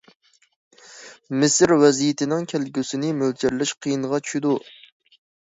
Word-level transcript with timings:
مىسىر 1.43 1.73
ۋەزىيىتىنىڭ 1.81 2.47
كەلگۈسىنى 2.55 3.13
مۆلچەرلەش 3.21 3.75
قىيىنغا 3.87 4.23
چۈشىدۇ. 4.27 4.57